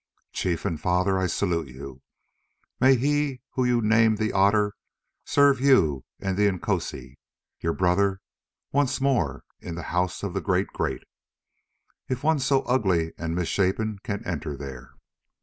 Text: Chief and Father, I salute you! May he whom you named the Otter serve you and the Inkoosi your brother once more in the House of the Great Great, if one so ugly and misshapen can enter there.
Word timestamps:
Chief 0.33 0.65
and 0.65 0.81
Father, 0.81 1.19
I 1.19 1.27
salute 1.27 1.67
you! 1.67 2.01
May 2.79 2.95
he 2.95 3.41
whom 3.51 3.67
you 3.67 3.81
named 3.83 4.17
the 4.17 4.33
Otter 4.33 4.73
serve 5.25 5.61
you 5.61 6.05
and 6.19 6.35
the 6.35 6.47
Inkoosi 6.47 7.19
your 7.59 7.73
brother 7.73 8.19
once 8.71 8.99
more 8.99 9.43
in 9.59 9.75
the 9.75 9.83
House 9.93 10.23
of 10.23 10.33
the 10.33 10.41
Great 10.41 10.69
Great, 10.69 11.03
if 12.09 12.23
one 12.23 12.39
so 12.39 12.63
ugly 12.63 13.13
and 13.19 13.35
misshapen 13.35 13.99
can 14.03 14.25
enter 14.25 14.57
there. 14.57 14.95